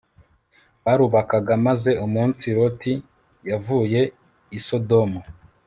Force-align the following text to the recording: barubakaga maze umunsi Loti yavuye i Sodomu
barubakaga 0.83 1.53
maze 1.67 1.91
umunsi 2.05 2.45
Loti 2.57 2.93
yavuye 3.49 4.01
i 4.57 4.59
Sodomu 4.67 5.19